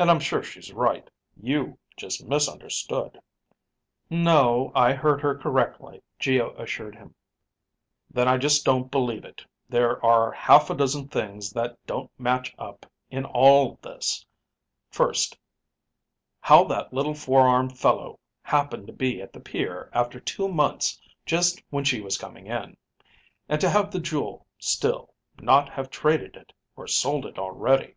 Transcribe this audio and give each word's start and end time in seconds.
And 0.00 0.10
I'm 0.10 0.18
sure 0.18 0.42
she's 0.42 0.72
right. 0.72 1.08
You 1.40 1.78
just 1.96 2.24
misunderstood." 2.26 3.20
"No, 4.10 4.72
I 4.74 4.94
heard 4.94 5.20
her 5.20 5.38
correctly," 5.38 6.02
Geo 6.18 6.56
assured 6.60 6.96
him. 6.96 7.14
"Then 8.10 8.26
I 8.26 8.36
just 8.36 8.64
don't 8.64 8.90
believe 8.90 9.24
it. 9.24 9.44
There 9.68 10.04
are 10.04 10.32
half 10.32 10.70
a 10.70 10.74
dozen 10.74 11.06
things 11.06 11.52
that 11.52 11.78
don't 11.86 12.10
match 12.18 12.52
up 12.58 12.84
in 13.12 13.24
all 13.24 13.78
this. 13.80 14.26
First, 14.90 15.38
how 16.40 16.64
that 16.64 16.92
little 16.92 17.14
four 17.14 17.42
armed 17.46 17.78
fellow 17.78 18.18
happened 18.42 18.88
to 18.88 18.92
be 18.92 19.22
at 19.22 19.32
the 19.32 19.38
pier 19.38 19.88
after 19.92 20.18
two 20.18 20.48
months 20.48 21.00
just 21.24 21.62
when 21.70 21.84
she 21.84 22.00
was 22.00 22.18
coming 22.18 22.48
in. 22.48 22.76
And 23.48 23.60
to 23.60 23.70
have 23.70 23.92
the 23.92 24.00
jewel 24.00 24.48
still, 24.58 25.14
not 25.40 25.68
have 25.68 25.90
traded 25.90 26.34
it, 26.34 26.52
or 26.74 26.88
sold 26.88 27.24
it 27.24 27.38
already...." 27.38 27.94